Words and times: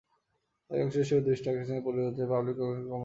তারই 0.69 0.81
অংশ 0.83 0.95
হিসেবে 0.95 1.21
দুই 1.21 1.35
স্টক 1.35 1.55
এক্সচেঞ্জ 1.55 1.81
পরিণত 1.85 2.07
হবে 2.11 2.31
পাবলিক 2.33 2.55
লিমিটেড 2.57 2.85
কোম্পানিতে। 2.85 2.99